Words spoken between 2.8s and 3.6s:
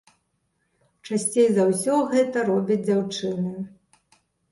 дзяўчыны.